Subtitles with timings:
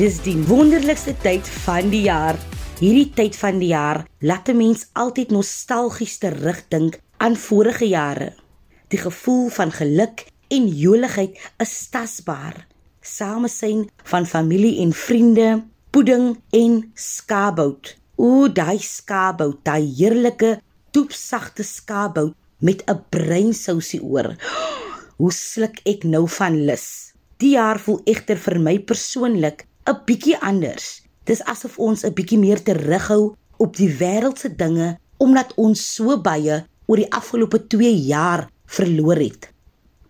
[0.00, 2.38] Dis die wonderlikste tyd van die jaar.
[2.78, 8.32] Hierdie tyd van die jaar laat 'n mens altyd nostalgies terugdink aan vorige jare.
[8.88, 12.66] Die gevoel van geluk en joligheid is tasbaar.
[13.02, 17.96] Samesyn van familie en vriende, pudding en skabout.
[18.16, 20.60] O, daai skabout, daai heerlike,
[20.90, 24.36] toepsagte skabout met 'n breinsousie oor.
[25.20, 27.12] Hoe sluk ek nou van lus.
[27.36, 31.02] Die jaar voel egter vir my persoonlik 'n bietjie anders.
[31.24, 36.64] Dis asof ons 'n bietjie meer terughou op die wêreldse dinge omdat ons so baie
[36.86, 39.50] oor die afgelope 2 jaar verloor het.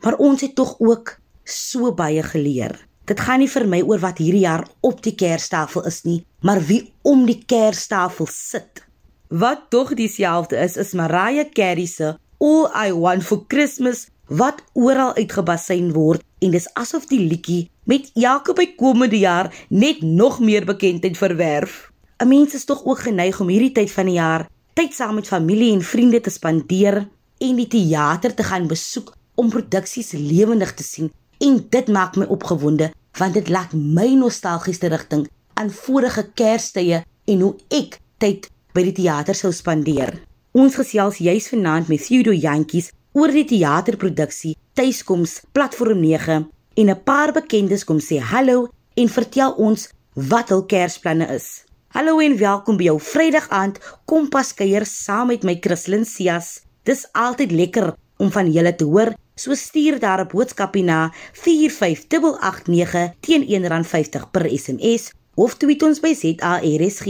[0.01, 2.79] Maar ons het tog ook so baie geleer.
[3.05, 6.61] Dit gaan nie vir my oor wat hierdie jaar op die kerstafel is nie, maar
[6.63, 8.85] wie om die kerstafel sit.
[9.29, 15.15] Wat tog dieselfde is is Mariah Carey se All I Want for Christmas wat oral
[15.19, 21.17] uitgebasyn word en dis asof die liedjie met elke bykomende jaar net nog meer bekendheid
[21.17, 21.91] verwerf.
[22.19, 25.29] 'n Mens is tog ook geneig om hierdie tyd van die jaar tyd saam met
[25.29, 30.83] familie en vriende te spandeer en die teater te gaan besoek om produksies lewendig te
[30.83, 37.03] sien en dit maak my opgewonde want dit laat my nostalgies terugdink aan vorige Kerstye
[37.25, 40.15] en hoe ek tyd by die teater sou spandeer.
[40.53, 47.03] Ons gesels juis vanaand met Theodore Jantjies oor die teaterproduksie Tuiskoms Platform 9 en 'n
[47.05, 51.65] paar bekendes kom sê hallo en vertel ons wat hul Kersplanne is.
[51.89, 56.65] Hallo en welkom by jou Vrydag aand Kompas kuier saam met my Christlyn Cias.
[56.83, 59.13] Dis altyd lekker om van julle te hoor.
[59.35, 66.15] So stuur daar 'n boodskapie na 45889 teen R1.50 per SMS of tweet ons by
[66.15, 67.07] ZARSG.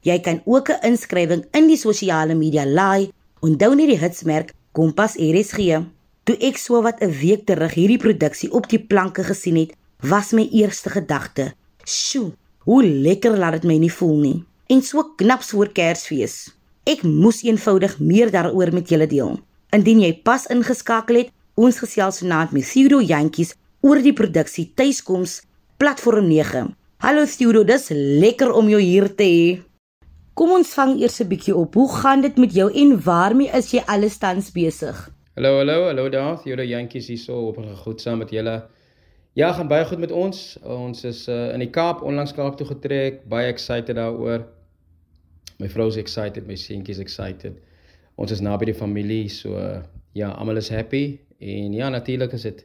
[0.00, 3.12] Jy kan ook 'n inskrywing in die sosiale media laai.
[3.40, 5.82] Onthou net die hitsmerk Kompas RSG.
[6.22, 10.30] Toe ek so wat 'n week terug hierdie produksie op die planke gesien het, was
[10.32, 15.42] my eerste gedagte: "Sjoe, hoe lekker laat dit my nie voel nie." En so knap
[15.42, 16.54] voor Kersfees.
[16.84, 19.40] Ek moes eenvoudig meer daaroor met julle deel.
[19.70, 25.42] Indien jy pas ingeskakel het, ons gesels vanaand met Theodore Jantjies oor die produksie Tuiskoms
[25.76, 26.76] Platform 9.
[26.98, 29.62] Hallo Theodore, dis lekker om jou hier te hê.
[30.34, 31.74] Kom ons vang eers 'n bietjie op.
[31.74, 35.10] Hoe gaan dit met jou en waarmee is jy alles tans besig?
[35.34, 36.42] Hallo, hallo, hallo daar.
[36.44, 38.66] Julle jantjies hier so op goed saam met julle.
[39.32, 40.58] Ja, gaan baie goed met ons.
[40.60, 43.22] Ons is uh, in die Kaap onlangs Kaap toe getrek.
[43.32, 44.42] Baie excited daaroor.
[45.56, 47.56] My vrou is excited, my seentjies excited.
[48.20, 49.78] Ons is naby die familie, so uh,
[50.12, 51.16] ja, almal is happy.
[51.40, 52.60] En ja, natuurlik is dit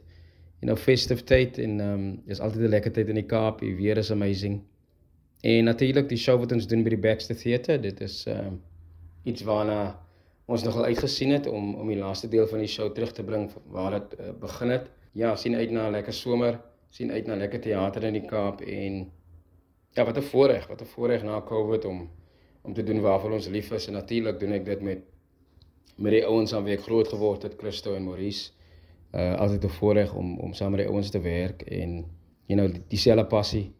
[0.60, 3.62] you know festive tyd en ehm um, is altyd 'n lekker tyd in die Kaap.
[3.64, 4.60] Die weer is amazing.
[5.40, 9.32] En natuurlik die show wat ons doen by die Baxter Theatre, dit is ehm uh,
[9.32, 9.96] iets waarna
[10.48, 13.50] ons nogal uitgesien het om om die laaste deel van die show terug te bring
[13.74, 14.86] waar dit uh, begin het.
[15.12, 16.60] Ja, sien uit na 'n lekker somer,
[16.90, 19.10] sien uit na lekker teater in die Kaap en
[19.94, 22.08] ja, wat 'n voorreg, wat 'n voorreg na Covid om
[22.62, 24.98] om te doen waarvoor ons lief is en natuurlik doen ek dit met
[25.96, 28.52] met die ouens aan wie ek groot geword het, Christo en Maurice.
[29.12, 32.04] Uh altyd 'n voorreg om om saam met die ouens te werk en
[32.46, 33.72] you know dieselfde passie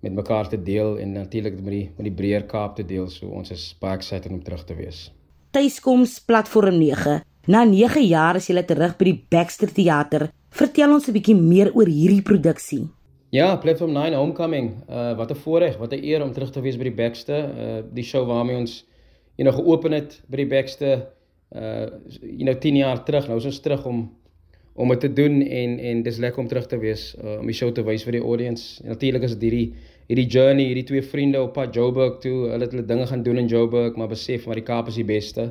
[0.00, 3.08] met mekaar te deel en natuurlik met die met die breër Kaap te deel.
[3.08, 5.12] So ons is baie excited om terug te wees.
[5.52, 7.20] Tuiskoms platform 9.
[7.44, 10.30] Na 9 jaar is jy terug by die Baxter Theater.
[10.48, 12.88] Vertel ons 'n bietjie meer oor hierdie produksie.
[13.30, 14.70] Ja, Platform 9 Homecoming.
[14.88, 17.44] Uh wat 'n voorreg, wat 'n eer om terug te wees by die Baxter.
[17.44, 18.86] Uh die show waarmee ons
[19.36, 21.06] jy nou geopen het by die Baxter
[21.54, 21.86] uh
[22.22, 23.28] jy nou 10 jaar terug.
[23.28, 24.10] Nou is ons terug om
[24.74, 27.54] om dit te doen en en dis lekker om terug te wees uh, om die
[27.54, 28.80] show te wys vir die audience.
[28.84, 29.74] Natuurlik is dit hierdie
[30.12, 32.50] hierdie journey, hierdie twee vriende op pad Joburg toe.
[32.52, 35.08] Hulle het hulle dinge gaan doen in Joburg, maar besef maar die Kaap is die
[35.08, 35.48] beste.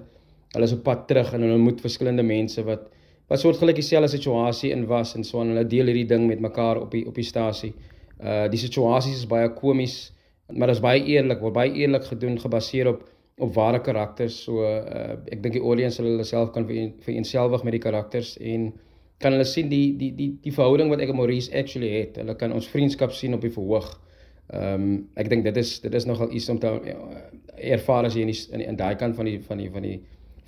[0.53, 2.89] Hulle is op pad terug en hulle ontmoet verskillende mense wat
[3.31, 6.81] wat soortgelyk dieselfde situasie in was en so aan hulle deel hierdie ding met mekaar
[6.81, 7.71] op die op die stasie.
[8.19, 9.95] Uh die situasies is baie komies,
[10.51, 13.07] maar dit is baie eerlik, word baie eerlik gedoen gebaseer op
[13.41, 14.43] op ware karakters.
[14.45, 18.69] So uh ek dink die audience sal hulle self kan vereenselwig met die karakters en
[19.17, 22.21] kan hulle sien die die die die verhouding wat ek en Maurice actually het.
[22.21, 23.89] Hulle kan ons vriendskap sien op die verhoog.
[24.51, 27.19] Ehm um, ek dink dit is dit is nogal iets om te uh,
[27.71, 29.97] ervaar as jy in die, in, in daai kant van die van die van die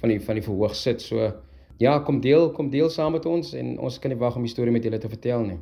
[0.02, 1.02] van die van die verhoog sit.
[1.02, 1.32] So
[1.80, 4.52] ja, kom deel kom deel saam met ons en ons kan nie wag om die
[4.52, 5.60] storie met julle te vertel nie.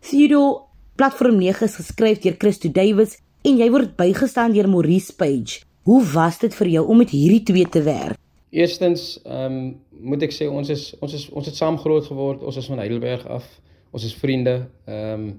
[0.00, 5.60] Siro Platform 9 is geskryf deur Christo Davids en jy word bygestaan deur Maurice Page.
[5.88, 8.18] Hoe was dit vir jou om met hierdie twee te werk?
[8.52, 9.70] Eerstens, ehm um,
[10.02, 12.42] moet ek sê ons is ons is ons het saam groot geword.
[12.42, 13.46] Ons is van Heidelberg af.
[13.92, 14.62] Ons is vriende.
[14.88, 15.32] Ehm um,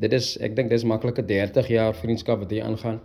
[0.00, 3.00] dit is ek dink dis maklike 30 jaar vriendskap wat hier aangaan.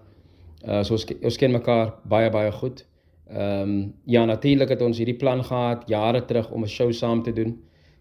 [0.63, 2.85] Uh so ons, ons ken mekaar baie baie goed.
[3.29, 7.23] Ehm um, ja natuurlik het ons hierdie plan gehad jare terug om 'n show saam
[7.23, 7.57] te doen.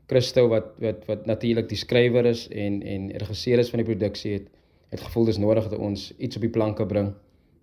[0.06, 4.32] Christo wat wat wat natuurlik die skrywer is en en regisseur is van die produksie
[4.32, 4.48] het
[4.90, 7.14] het gevoel dis nodig dat ons iets op die planke bring.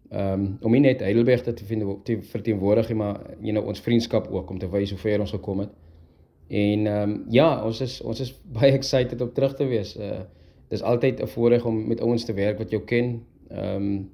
[0.09, 1.53] Ehm um, om nie net Heidelberg te,
[2.03, 5.31] te verteenwoordig nie, maar you know ons vriendskap ook om te wys hoe ver ons
[5.31, 5.69] gekom het.
[6.47, 9.97] En ehm um, ja, ons is ons is baie excited om terug te wees.
[9.97, 10.19] Uh
[10.71, 13.21] dis altyd 'n voorreg om met ouens te werk wat jou ken.
[13.49, 14.09] Ehm um,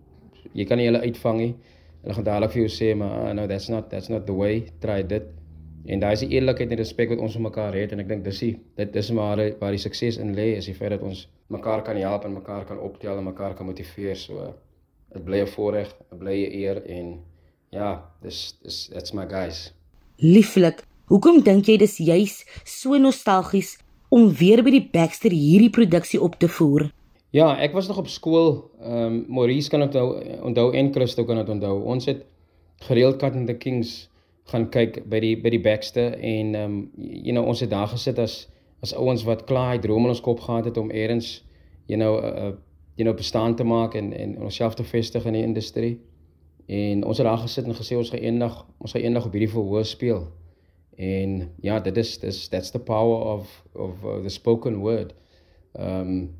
[0.53, 1.55] jy kan nie hulle uitvang nie.
[2.01, 4.63] Hulle gaan dadelik vir jou sê maar uh, no that's not that's not the way.
[4.79, 5.23] Try dit.
[5.85, 8.23] En daai is die eerlikheid en respek wat ons vir mekaar het en ek dink
[8.23, 11.27] dis die dit is maar waar die sukses in lê is die feit dat ons
[11.47, 14.53] mekaar kan help en mekaar kan optel en mekaar kan motiveer so
[15.13, 17.19] dit bly 'n bly 'n eer en
[17.69, 19.73] ja, dis dis that's my guys.
[20.17, 23.77] Lieflik, hoekom dink jy dis juis so nostalgies
[24.09, 26.87] om weer by die Baxter hierdie produksie op te voer?
[27.35, 28.71] Ja, ek was nog op skool.
[28.81, 30.15] Ehm um, Maurice kan onthou
[30.47, 31.83] onthou en Christo kan dit onthou.
[31.83, 32.23] Ons het
[32.87, 34.09] gereeld Cat and the Kings
[34.47, 37.87] gaan kyk by die by die Baxter en ehm um, you know ons het daar
[37.91, 38.47] gesit as
[38.81, 41.43] as ouens wat klaar hy droom in ons kop gehad het om eers
[41.87, 42.57] you know 'n
[42.95, 45.99] you know bestaan te maak en en onsself te vestig in die industrie.
[46.67, 49.51] En ons het daar gesit en gesê ons gaan eendag ons gaan eendag op hierdie
[49.51, 50.27] verhoor speel.
[50.97, 55.13] En ja, dit is dis that's the power of of uh, the spoken word.
[55.73, 56.35] Ehm um,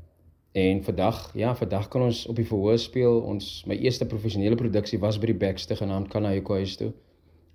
[0.52, 3.20] en vandag, ja, vandag kan ons op die verhoor speel.
[3.20, 6.92] Ons my eerste professionele produksie was by die Baxter genaamd Kanayoko House toe.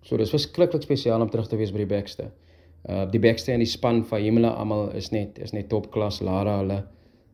[0.01, 2.31] So dis verskriklik spesiaal om terug te wees by die Baxter.
[2.89, 6.21] Uh die Baxter en die span van Hemela almal is net is net topklas.
[6.21, 6.83] Lara hulle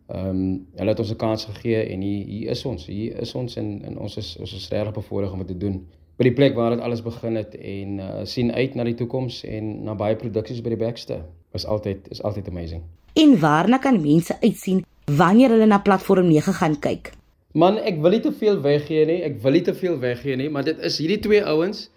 [0.10, 2.86] Ehm um, hulle het ons 'n kans gegee en hier hier is ons.
[2.86, 5.88] Hier is ons en en ons is ons is regtig bevoorreg om dit te doen.
[6.20, 9.40] By die plek waar dit alles begin het en uh, sien uit na die toekoms
[9.48, 11.22] en na baie produksies by die Baxter.
[11.56, 12.84] Was altyd is altyd amazing.
[13.16, 17.14] En waarna kan mense uitsien wanneer hulle na platform 9 gaan kyk?
[17.56, 19.22] Man, ek wil nie te veel weggee nie.
[19.26, 21.88] Ek wil nie te veel weggee nie, maar dit is hierdie twee ouens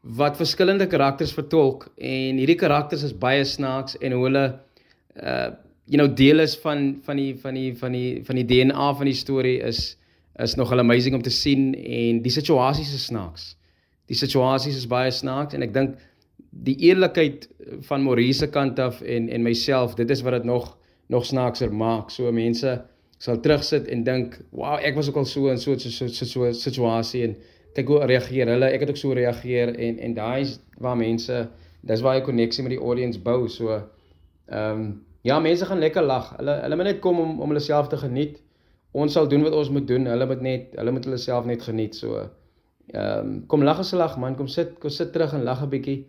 [0.00, 4.46] wat verskillende karakters vertolk en hierdie karakters is baie snaaks en hoe hulle
[5.20, 5.50] uh
[5.90, 9.08] you know deel is van van die van die van die van die DNA van
[9.08, 9.96] die storie is
[10.38, 13.56] is nogal amazing om te sien en die situasies is snaaks.
[14.10, 15.98] Die situasies is baie snaaks en ek dink
[16.50, 17.46] die eerlikheid
[17.86, 20.76] van Maurice se kant af en en myself, dit is wat dit nog
[21.10, 22.10] nog snaakser maak.
[22.10, 22.76] So mense
[23.18, 26.06] sal terugsit en dink, "Wow, ek was ook al so in so 'n so, so,
[26.06, 27.36] so, so situasie en
[27.74, 28.66] kyk hoe reageer hulle.
[28.66, 31.48] Ek het ook so reageer en en daai is waar mense
[31.82, 33.48] dis waar jy koneksie met die audience bou.
[33.48, 33.82] So
[34.48, 36.32] ehm um, Ja, mense gaan lekker lag.
[36.36, 38.38] Hulle hulle moet net kom om om hulle self te geniet.
[38.96, 40.06] Ons sal doen wat ons moet doen.
[40.08, 41.94] Hulle moet net hulle moet hulle self net geniet.
[41.94, 42.22] So
[42.92, 44.36] ehm um, kom lag as 'n lag man.
[44.36, 46.06] Kom sit kom sit terug en lag 'n bietjie.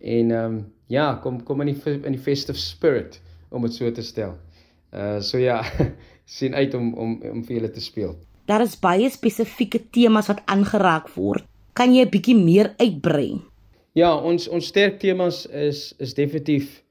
[0.00, 3.20] En ehm um, ja, kom kom in die in die festive spirit
[3.50, 4.36] om dit so te stel.
[4.92, 5.62] Uh so ja,
[6.24, 8.16] sien uit om om om vir julle te speel.
[8.46, 11.44] Daar is baie spesifieke temas wat aangeraak word.
[11.72, 13.40] Kan jy 'n bietjie meer uitbrei?
[13.92, 16.82] Ja, ons ons sterk temas is is definitief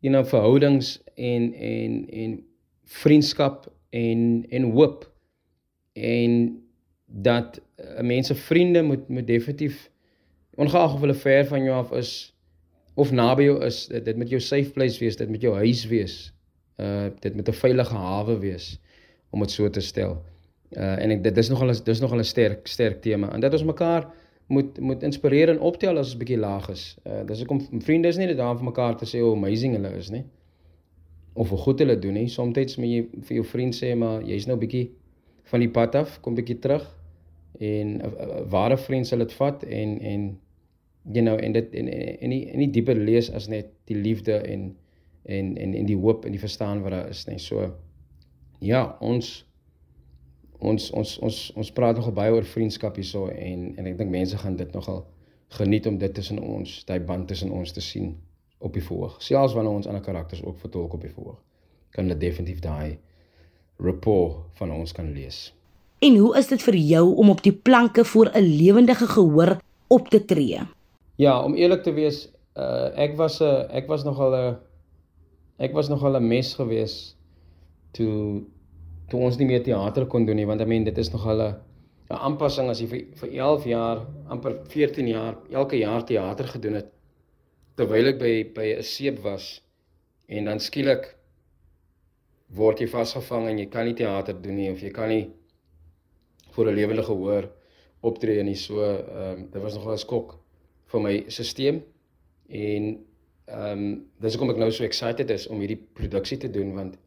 [0.00, 2.44] you know verhoudings en en en
[2.84, 5.04] vriendskap en en hoop
[5.92, 6.62] en
[7.10, 9.90] dat 'n uh, mense vriende moet moet definitief
[10.54, 12.34] ongeag of hulle ver van jou af is
[12.94, 15.86] of naby jou is dit, dit moet jou safe place wees dit moet jou huis
[15.86, 16.32] wees
[16.76, 18.80] uh dit moet 'n veilige hawe wees
[19.30, 20.22] om dit so te stel
[20.76, 23.64] uh en ek dit is nogal dis nogal 'n sterk sterk tema en dat ons
[23.64, 24.12] mekaar
[24.50, 26.96] moet moet inspireer en optel as ons bietjie laag is.
[27.06, 29.76] Uh dis ek om vriende is nie net daar vir mekaar te sê hoe amazing
[29.78, 30.24] hulle is nie.
[31.34, 32.28] Of hoe goed hulle doen nie.
[32.28, 34.90] Soms moet jy vir jou vriend sê maar jy's nou bietjie
[35.52, 36.88] van die pad af, kom bietjie terug
[37.60, 40.22] en 'n ware vriend sal dit vat en en
[41.12, 44.32] you know en dit en en nie en nie dieper lees as net die liefde
[44.32, 44.76] en
[45.22, 47.38] en en en die hoop en die verstaan wat daar is nie.
[47.38, 47.74] So
[48.58, 49.46] ja, ons
[50.58, 54.38] ons ons ons ons praat nogal baie oor vriendskap hierso en en ek dink mense
[54.38, 55.06] gaan dit nogal
[55.50, 58.12] geniet om dit tussen ons, daai band tussen ons te sien
[58.58, 59.16] op die verhoog.
[59.22, 61.40] Selfs wanneer ons ander karakters ook vertolk op die verhoog,
[61.90, 62.98] kan hulle definitief daai
[63.80, 65.48] rapport van ons kan lees.
[66.00, 70.08] En hoe is dit vir jou om op die planke voor 'n lewendige gehoor op
[70.08, 70.60] te tree?
[71.16, 74.56] Ja, om eerlik te wees, uh, ek was 'n ek was nogal 'n
[75.58, 77.16] ek was nogal 'n mes gewees
[77.92, 78.44] toe
[79.08, 81.40] toe ons nie meer teater kon doen nie want I mean dit is nog al
[81.40, 81.54] 'n
[82.10, 86.74] 'n aanpassing as jy vir vir 11 jaar, amper 14 jaar elke jaar teater gedoen
[86.74, 86.88] het
[87.76, 89.60] terwyl ek by by 'n seep was
[90.28, 91.16] en dan skielik
[92.48, 95.30] word jy vasgevang en jy kan nie teater doen nie of jy kan nie
[96.54, 97.50] voor 'n lewende gehoor
[98.00, 100.38] optree nie so ehm um, dit was nogal 'n skok
[100.92, 101.82] vir my stelsel
[102.48, 102.84] en
[103.46, 106.98] ehm um, dis hoekom ek nou so excited is om hierdie produksie te doen want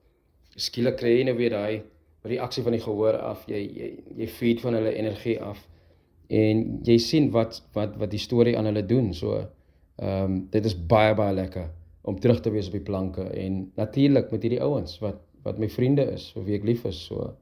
[0.55, 1.83] skielik kry jy nou weer daai
[2.23, 3.43] reaksie van die gehoor af.
[3.47, 3.89] Jy jy
[4.21, 5.59] jy feed van hulle energie af.
[6.33, 9.11] En jy sien wat wat wat die storie aan hulle doen.
[9.13, 11.69] So ehm um, dit is baie baie lekker
[12.01, 15.67] om terug te wees op die planke en natuurlik met hierdie ouens wat wat my
[15.69, 17.01] vriende is, vir wie ek lief is.
[17.05, 17.33] So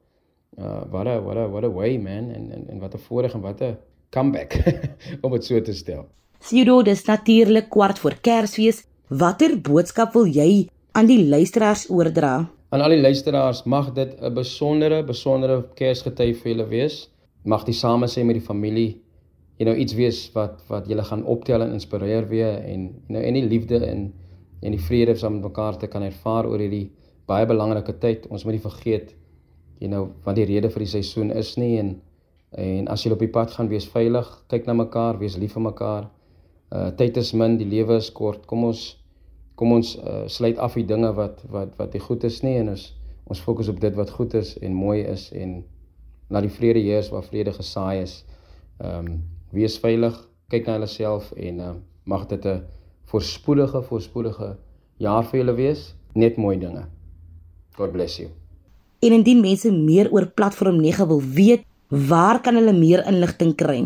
[0.58, 3.34] Uh what a what a what a way man en en en wat 'n voorreg
[3.34, 3.76] en wat 'n
[4.10, 4.52] comeback
[5.22, 6.04] om dit so te stel.
[6.40, 8.84] Siro, dis natuurlik kwart voor Kersfees.
[9.08, 12.50] Watter boodskap wil jy aan die luisteraars oordra?
[12.68, 17.10] Aan al die luisteraars, mag dit 'n besondere besondere Kersgety vir julle wees.
[17.44, 19.02] Mag die samesyn met die familie
[19.58, 23.22] jy nou iets wees wat wat julle gaan optel en inspireer weer en you know
[23.22, 24.12] en die liefde en
[24.62, 26.90] en die vrede saam met mekaar te kan ervaar oor hierdie
[27.26, 28.26] baie belangrike tyd.
[28.30, 29.14] Ons moet nie vergeet
[29.82, 31.96] jy nou wat die rede vir die seisoen is nie en
[32.52, 35.64] en as jy op die pad gaan wees veilig, kyk na mekaar, wees lief vir
[35.70, 36.10] mekaar.
[36.68, 38.44] Uh tyd is min, die lewe is kort.
[38.46, 38.82] Kom ons
[39.56, 42.74] kom ons uh, sluit af die dinge wat wat wat die goed is nie en
[42.74, 42.90] ons
[43.32, 45.62] ons fokus op dit wat goed is en mooi is en
[46.32, 48.18] laat die vrede heers waar vrede gesaai is.
[48.80, 49.22] Ehm um,
[49.52, 50.16] wees veilig,
[50.48, 51.72] kyk na jouself en uh,
[52.04, 52.62] mag dit 'n
[53.12, 54.56] voorspoedige, voorspoedige
[54.96, 55.94] jaar vir julle wees.
[56.14, 56.84] Net mooi dinge.
[57.76, 58.41] God bless you.
[59.02, 63.80] En indien mense meer oor Platform 9 wil weet, waar kan hulle meer inligting kry?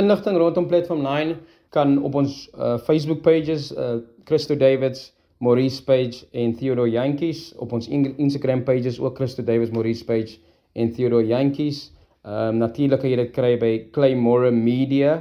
[0.00, 1.34] Inligting rondom Platform 9
[1.76, 5.10] kan op ons uh, Facebook pages uh, Christo Davids
[5.44, 10.38] Maurice page en Theodore Yankees op ons Instagram pages ook Christo Davids Maurice page
[10.72, 11.92] en Theodore Yankees.
[12.24, 15.18] Ehm um, natuurlik kan jy dit kry by Claymore Media.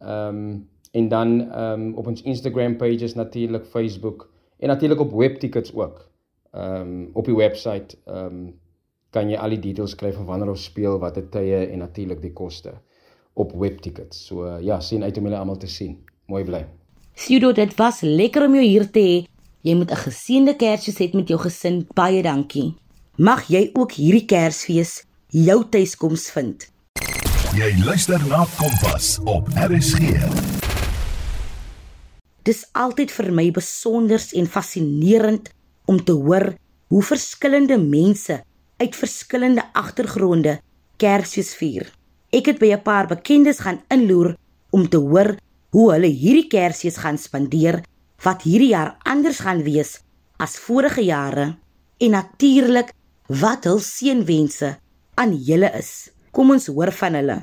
[0.00, 0.48] Ehm um,
[0.96, 6.08] en dan ehm um, op ons Instagram pages natuurlik Facebook en natuurlik op webtickets ook.
[6.56, 8.60] Ehm um, op die webwerf ehm um,
[9.12, 12.32] kan jy al die details kry van wanneer ons speel, watter tye en natuurlik die
[12.32, 12.72] koste
[13.36, 14.26] op webtickets.
[14.28, 15.98] So ja, sien uit om julle almal te sien.
[16.32, 16.64] Mooi bly.
[17.14, 19.16] Sudo, dit was lekker om jou hier te hê.
[19.62, 21.86] Jy moet 'n geseënde Kersfees hê met jou gesin.
[21.94, 22.74] Baie dankie.
[23.16, 26.68] Mag jy ook hierdie Kersfees jou tuiskoms vind.
[27.54, 30.00] Jy luister na Kompas op RSG.
[32.42, 35.50] Dis altyd vir my besonder en fascinerend
[35.84, 36.54] om te hoor
[36.88, 38.42] hoe verskillende mense
[38.76, 40.60] uit verskillende agtergronde
[40.96, 41.90] Kersfees vier.
[42.32, 44.36] Ek het by 'n paar bekendes gaan inloer
[44.70, 45.36] om te hoor
[45.70, 47.82] hoe hulle hierdie Kersfees gaan spandeer
[48.22, 50.00] wat hierdie jaar anders gaan wees
[50.38, 51.56] as vorige jare
[51.98, 52.92] en natuurlik
[53.26, 54.76] wat hul seënwense
[55.14, 56.10] aan julle is.
[56.30, 57.38] Kom ons hoor van hulle.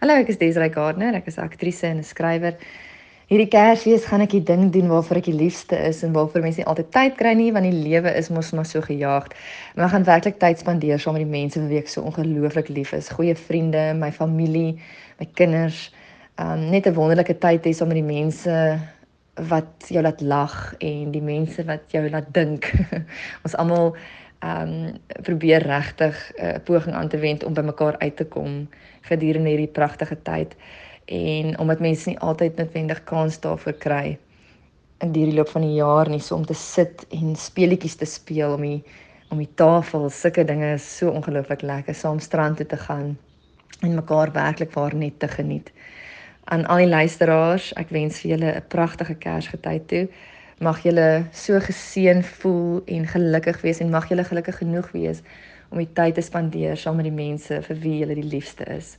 [0.00, 2.56] Hallo, ek is Desiree Gardner, ek is aktrise en 'n skrywer.
[3.32, 6.60] Hierdie Kersfees gaan ek die ding doen waarvoor ek die liefste is en waarvoor mense
[6.60, 9.32] nie altyd tyd kry nie want die lewe is mos maar so gejaagd.
[9.72, 12.92] Maar ek gaan werklik tyd spandeer saam met die mense wie ek so ongelooflik lief
[12.92, 14.74] is, goeie vriende, my familie,
[15.16, 15.86] my kinders.
[16.36, 18.58] Um net 'n wonderlike tyd hê saam met die mense
[19.48, 22.68] wat jou laat lag en die mense wat jou laat dink.
[23.48, 23.96] Ons almal
[24.44, 24.92] um,
[25.24, 28.68] probeer regtig 'n uh, poging aan te wend om by mekaar uit te kom
[29.08, 30.52] gedurende hierdie pragtige tyd
[31.06, 34.18] en omdat mense nie altyd noodwendig kans daarvoor kry
[35.02, 38.54] in die loop van die jaar nie so om te sit en speletjies te speel
[38.54, 38.82] om die
[39.32, 43.14] om die tafel sulke dinge is so ongelooflik lekker saam strand toe te gaan
[43.80, 45.72] en mekaar werklik waar net te geniet.
[46.44, 50.08] Aan al die luisteraars, ek wens vir julle 'n pragtige Kersgetyd toe.
[50.60, 55.22] Mag julle so geseën voel en gelukkig wees en mag julle gelukkig genoeg wees
[55.70, 58.98] om die tyd te spandeer saam met die mense vir wie julle die liefste is.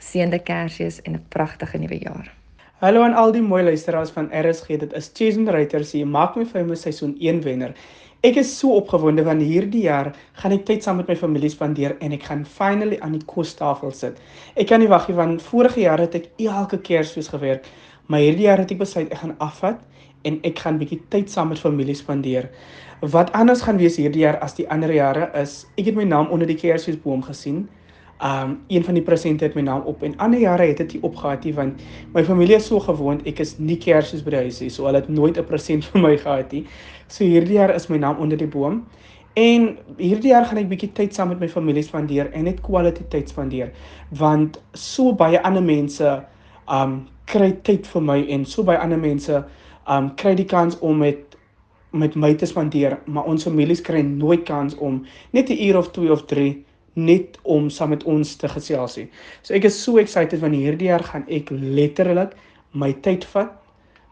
[0.00, 2.32] Geseënde Kersfees en 'n pragtige nuwe jaar.
[2.80, 4.78] Hallo aan al die mooi luisteraars van RSG.
[4.80, 6.06] Dit is Jason Reuters hier.
[6.06, 7.74] Maak my famous seisoen 1 wenner.
[8.20, 11.96] Ek is so opgewonde want hierdie jaar gaan ek tyd saam met my familie spandeer
[12.00, 14.16] en ek gaan finally aan die kostafel sit.
[14.56, 17.68] Ek kan nie wag nie want vorige jaar het ek elke Kersfees gewerk,
[18.06, 19.84] maar hierdie jaar het ek besluit ek gaan afvat
[20.24, 22.48] en ek gaan bietjie tyd saam met familie spandeer.
[23.00, 26.32] Wat anders gaan wees hierdie jaar as die ander jare is, ek het my naam
[26.32, 27.68] onder die Kersfeesboom gesien.
[28.22, 31.02] Um een van die presente het my naam op en ander jare het dit nie
[31.02, 31.80] opgehad nie want
[32.12, 35.08] my familie is so gewoond ek is nie Kersfees by huis nie, so hulle het
[35.08, 36.66] nooit 'n present vir my gehad nie.
[37.08, 38.84] So hierdie jaar is my naam onder die boom.
[39.34, 43.02] En hierdie jaar gaan ek bietjie tyd saam met my familie spandeer en net quality
[43.08, 43.72] tyd spandeer
[44.10, 46.24] want so baie ander mense
[46.68, 49.44] um kry tyd vir my en so baie ander mense
[49.88, 51.36] um kry die kans om met
[51.92, 55.90] met my te spandeer, maar ons families kry nooit kans om net 'n uur of
[55.90, 59.08] 2 of 3 net om saam met ons te gesels nie.
[59.42, 62.36] So ek is so excited want hierdie jaar gaan ek letterlik
[62.72, 63.56] my tyd vat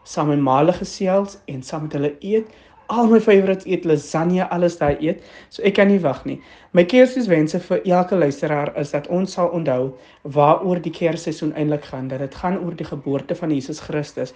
[0.07, 2.49] saam met my maale gesels en saam met hulle eet
[2.89, 5.21] al my favorites eet lasagne, alles daai eet.
[5.53, 6.39] So ek kan nie wag nie.
[6.73, 9.91] My Kersfeeswense vir elke luisteraar is dat ons sal onthou
[10.35, 12.09] waaroor die Kersseisoen eintlik gaan.
[12.09, 14.33] Dat dit gaan oor die geboorte van Jesus Christus.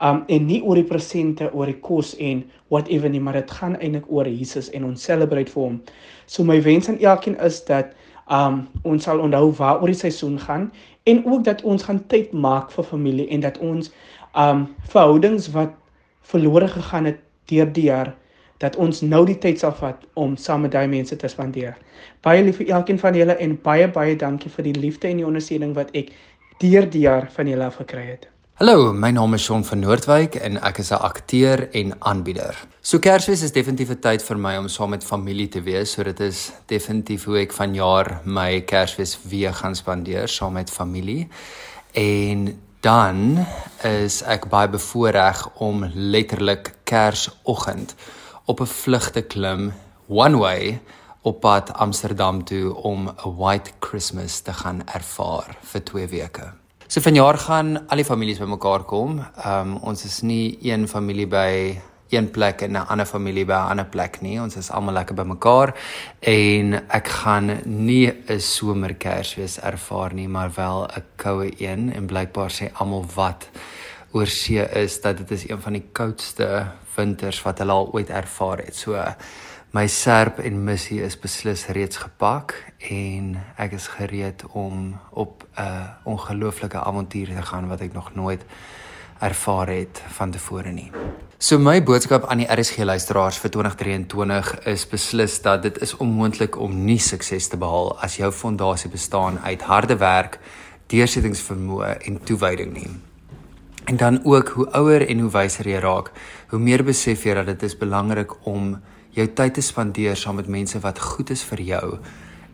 [0.00, 3.78] Um en nie oor die presente, oor die kos en whatever nie, maar dit gaan
[3.80, 5.80] eintlik oor Jesus en ons celebrate vir hom.
[6.26, 7.94] So my wens aan elkeen is dat
[8.30, 10.70] um ons sal onthou waaroor die seisoen gaan
[11.06, 13.90] en ook dat ons gaan tyd maak vir familie en dat ons
[14.38, 15.74] um verhoudings wat
[16.26, 18.14] verlore gegaan het deur die jaar
[18.58, 21.76] dat ons nou die tyd sal vat om saam met daai mense te spandeer.
[22.24, 25.26] Baie lief vir elkeen van julle en baie baie dankie vir die liefde en die
[25.26, 26.14] ondersteuning wat ek
[26.62, 28.26] deur die jaar van julle af gekry het.
[28.56, 32.56] Hallo, my naam is Shaun van Noordwyk en ek is 'n akteur en aanbieder.
[32.80, 36.02] So Kersfees is definitief 'n tyd vir my om saam met familie te wees, so
[36.02, 41.28] dit is definitief hoe ek vanjaar my Kersfees weer gaan spandeer saam met familie.
[41.92, 43.44] En dan
[43.84, 47.94] is ek baie bevoorreg om letterlik Kersoggend
[48.46, 49.72] op 'n vlug te klim
[50.08, 50.80] one way
[51.22, 56.52] op pad Amsterdam toe om 'n white Christmas te gaan ervaar vir 2 weke.
[56.86, 59.18] So vanjaar gaan al die families bymekaar kom.
[59.18, 63.52] Ehm um, ons is nie een familie by een plek en 'n ander familie by
[63.52, 64.40] 'n ander plek nie.
[64.40, 65.74] Ons is almal lekker bymekaar
[66.20, 72.50] en ek gaan nie 'n somerkersfees ervaar nie, maar wel 'n koue een en blykbaar
[72.50, 73.48] sê almal wat
[74.16, 76.48] oor see is dat dit is een van die koudste
[76.96, 78.76] winters wat hulle al ooit ervaar het.
[78.76, 78.96] So
[79.76, 82.54] my serp en missie is beslis reeds gepak
[82.88, 88.44] en ek is gereed om op 'n ongelooflike avontuur te gaan wat ek nog nooit
[89.20, 90.90] ervaar het van tevore nie.
[91.38, 96.58] So my boodskap aan die RSG luisteraars vir 2023 is beslis dat dit is onmoontlik
[96.58, 100.38] om nie sukses te behaal as jou fondasie bestaan uit harde werk,
[100.86, 103.15] deursettingsvermoë en toewyding nie.
[103.86, 106.08] En dan ook hoe ouer en hoe wyser jy raak,
[106.50, 108.72] hoe meer besef jy dat dit is belangrik om
[109.14, 111.98] jou tyd te spandeer saam met mense wat goed is vir jou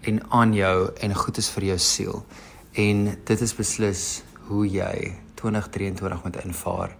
[0.05, 2.21] en aan jou en goed is vir jou siel.
[2.77, 4.03] En dit is beslis
[4.51, 6.97] hoe jy 2023 moet invaar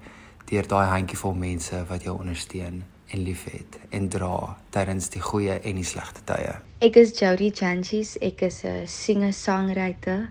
[0.49, 5.77] deur daai handjievol mense wat jou ondersteun en liefhet en dra tydens die goeie en
[5.77, 6.57] die slegte tye.
[6.81, 10.31] Ek is Jody Chanchis, ek is 'n singer-songwriter.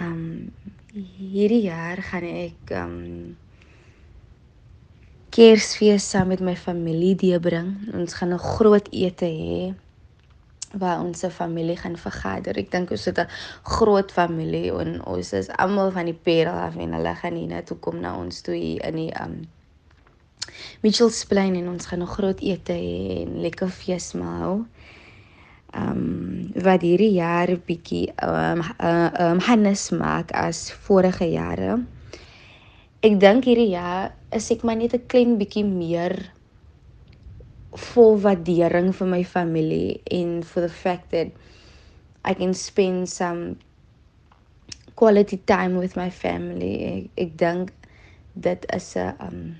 [0.00, 0.52] Um
[0.92, 2.96] hierdie jaar gaan ek um
[5.32, 7.70] Kersfees saam met my familie deurbring.
[7.96, 9.74] Ons gaan 'n groot ete hê
[10.76, 12.58] waar ons se familie gaan vergader.
[12.58, 13.28] Ek dink ons het 'n
[13.62, 17.62] groot familie en ons is almal van die Parel af en hulle gaan hier na
[17.62, 19.48] toe kom na ons toe hier in die um
[20.82, 24.66] Mitchells Plain en ons gaan 'n groot ete hê en lekker fees maak.
[25.74, 31.80] Um wat hierdie jaar 'n bietjie um uh, um hannes maak as vorige jare.
[33.02, 36.32] Ek dink hierdie jaar is ek maar net 'n klein bietjie meer
[37.72, 41.32] vol waardering vir my familie en for the fact that
[42.24, 43.56] I can spend some
[44.94, 46.74] quality time with my family.
[46.84, 47.72] Ek, ek dink
[48.34, 49.56] dit is 'n um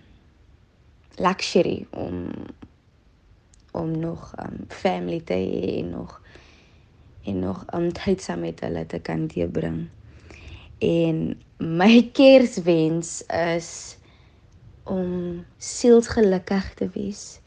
[1.19, 2.33] luxury om
[3.73, 6.21] om nog um family te hê en nog
[7.25, 9.89] en nog um, tyd saam met hulle te kan deurbring.
[10.83, 11.19] En
[11.59, 13.97] my kerswens is
[14.85, 17.41] om sielsgelukkig te wees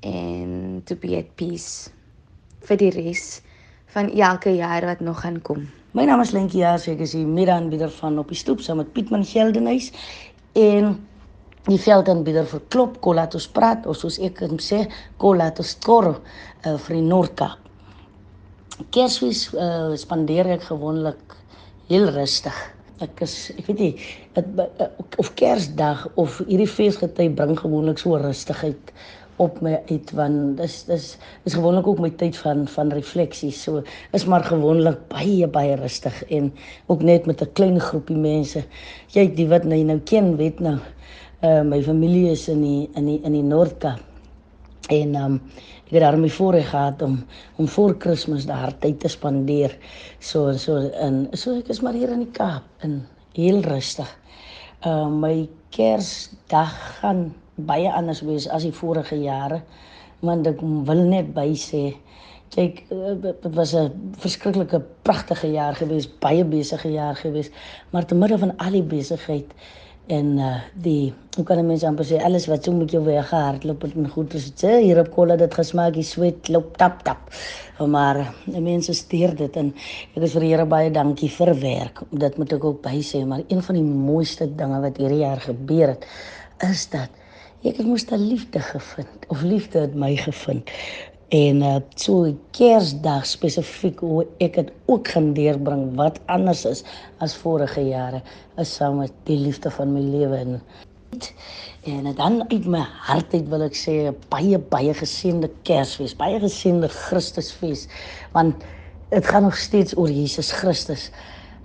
[0.00, 1.90] en to be at peace
[2.66, 3.26] vir die res
[3.92, 5.66] van elke jaar wat nog gaan kom.
[5.96, 8.92] My naam is Lentjie Jaas, ek is die middaanbieder van op die stoep saam met
[8.92, 9.92] Pietman Geldenhuis
[10.56, 10.96] en
[11.66, 14.84] die veldaanbieder vir Klop Kolatos praat of soos ek hom sê
[15.22, 17.62] Kolatos Kor uh, vir die Noord-Kaap.
[18.92, 21.36] Kersfees uh, spandeer ek gewoonlik
[21.90, 22.56] heel rustig.
[23.04, 23.92] Ek is ek weet nie
[24.36, 24.88] het, uh,
[25.20, 28.92] of Kersdag of hierdie feesgety bring gewoonlik so rustigheid
[29.42, 31.06] op my uit want dis dis
[31.44, 33.50] is gewoonlik ook my tyd van van refleksie.
[33.52, 33.82] So
[34.16, 36.52] is maar gewoonlik baie baie rustig en
[36.86, 38.64] ook net met 'n klein groepie mense.
[39.12, 40.78] Jy die wat nou nou ken weet nou.
[41.46, 44.00] Uh my familie is in die in die in die Noord-Kaap.
[44.90, 45.34] En um
[45.86, 47.20] ek het daarmee voorreg gehad om
[47.60, 49.76] om voor Kersfees daar tyd te spandeer.
[50.18, 52.96] So so en so ek is maar hier in die Kaap in
[53.36, 54.10] heel rustig.
[54.82, 57.22] Uh my Kersdag gaan
[57.70, 59.62] baie anders wees as die vorige jare.
[60.26, 61.84] Want ek wil net by sê
[62.56, 62.86] kyk
[63.22, 67.50] dit was 'n verskriklike pragtige jaar gewees, baie besige jaar gewees,
[67.92, 69.52] maar te midde van al die besigheid
[70.06, 73.82] en uh die hoe kan mense amper sê alles wat so met jou weer gehardloop
[73.84, 77.26] het en goed is dit hier op kolle dit gesmaak die sweet loop tap tap.
[77.78, 79.72] Maar die mense steur dit en
[80.14, 82.00] ek is vir die Here baie dankie vir werk.
[82.10, 85.42] Dit moet ek ook by sê maar een van die mooiste dinge wat hierdie jaar
[85.44, 86.08] gebeur het
[86.64, 87.10] is dat
[87.66, 90.70] ek het moes 'n liefde gevind of liefde het my gevind.
[91.34, 96.84] En uh, so Kersdag spesifiek hoe ek dit ook gaan deurbring wat anders is
[97.18, 98.20] as vorige jare
[98.62, 100.60] is saam met die liefde van my lewe en
[101.86, 103.96] en dan uit my hart uit wil ek sê
[104.30, 107.86] baie baie geseënde Kersfees, baie geseënde Christusfees
[108.34, 108.62] want
[109.10, 111.10] dit gaan nog steeds oor Jesus Christus.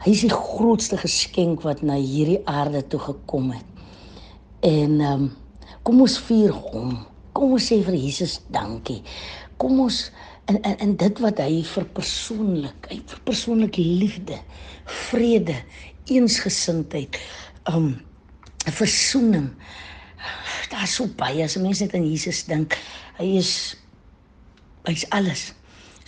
[0.01, 3.85] Hy is die grootste geskenk wat na hierdie aarde toe gekom het.
[4.65, 5.29] En ehm um,
[5.81, 6.91] Kom ons vier hom
[7.33, 8.99] kom ons sê vir Jesus dankie.
[9.61, 10.01] Kom ons
[10.49, 14.39] en en, en dit wat hy vir persoonlik, hy vir persoonlik liefde,
[15.09, 15.55] vrede,
[16.09, 17.19] eensgesindheid,
[17.69, 17.93] um
[18.77, 19.51] versoening.
[20.73, 22.77] Daar's so baie as mense net aan Jesus dink.
[23.19, 23.53] Hy is
[24.89, 25.51] hy's alles.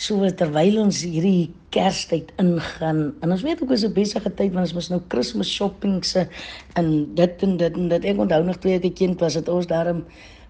[0.01, 4.67] So terwyl ons hierdie Kerstyd ingaan en ons weet ook is 'n besige tyd want
[4.67, 6.27] ons mos nou Kersfees shopping se
[6.75, 9.67] en dit en dit en dit ek onthou nog toe ek kind was het ons
[9.67, 10.05] daarom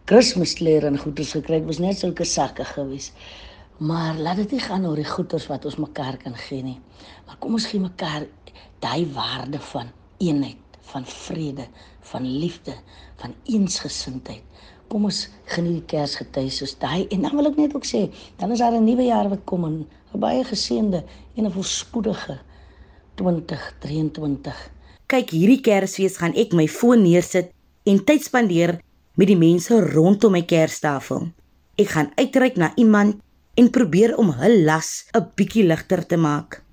[0.06, 1.62] Kersklere en goeders gekry.
[1.62, 3.12] Dit was net sulke sakke gewees.
[3.80, 6.80] Maar laat dit nie gaan oor die goeders wat ons mekaar kan gee nie.
[7.26, 8.28] Maar kom ons gee mekaar
[8.84, 9.90] daai waarde van
[10.20, 10.60] eenheid,
[10.92, 11.66] van vrede,
[12.12, 12.76] van liefde,
[13.22, 14.44] van eensgesindheid.
[14.92, 15.24] Kom ons
[15.56, 18.06] geniet die Kersgety soos daai en dan wil ek net ook sê,
[18.38, 21.04] dan is daar 'n nuwe jaar wat kom en 'n baie geseënde
[21.36, 22.40] en 'n voorspoedige
[23.16, 24.70] 2023.
[25.08, 27.52] Kyk, hierdie Kersfees gaan ek my foon neersit
[27.84, 28.80] en tyd spandeer
[29.16, 31.30] met die mense rondom my kerstafel.
[31.78, 33.20] Ek gaan uitreik na iemand
[33.58, 36.64] en probeer om hul las 'n bietjie ligter te maak.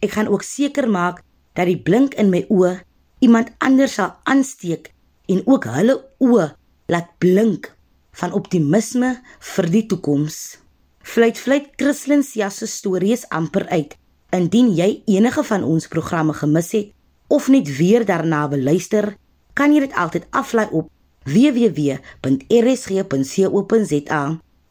[0.00, 1.22] Ek gaan ook seker maak
[1.54, 2.80] dat die blink in my oë
[3.18, 4.92] iemand anders sal aansteek
[5.26, 6.54] en ook hulle oë
[6.86, 7.74] laat blink
[8.12, 9.20] van optimisme
[9.54, 10.58] vir die toekoms.
[11.02, 13.96] Fluit fluit Christlyn se stories amper uit.
[14.30, 16.92] Indien jy enige van ons programme gemis het
[17.28, 19.16] of net weer daarna wil luister,
[19.54, 20.90] kan jy dit altyd aflaai op
[21.28, 22.00] www.rsg.co.za.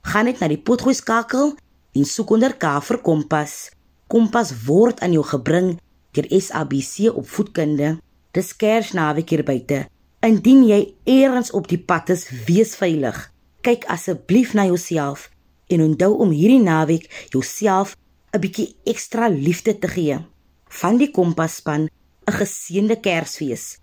[0.07, 1.55] Gaan net na die potgooi skakel
[1.97, 3.53] en soek onder K vir Kompas.
[4.07, 5.79] Kompas word aan jou gebring
[6.15, 7.97] deur SABC opvoedkunde.
[8.33, 9.79] Dis Kersnaweek hier buite.
[10.25, 13.17] Indien jy eers op die pad is, wees veilig.
[13.61, 15.29] Kyk asseblief na jouself
[15.67, 17.95] en onthou om hierdie naweek jouself
[18.33, 20.17] 'n bietjie ekstra liefde te gee.
[20.79, 21.89] Van die Kompas span
[22.27, 23.79] 'n geseënde Kersfees.